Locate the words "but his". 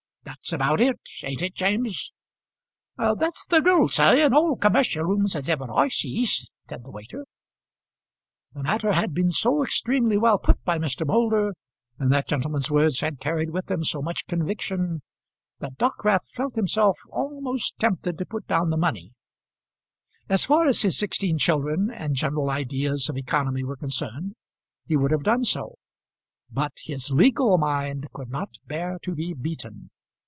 26.49-27.09